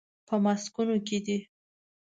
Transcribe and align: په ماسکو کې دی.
په 0.27 0.35
ماسکو 0.43 0.81
کې 1.07 1.17
دی. 1.25 1.37